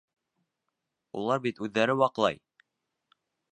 Улар 1.19 1.43
бит 1.45 1.63
үҙҙәре 1.67 1.99
ваҡлай. 2.01 2.43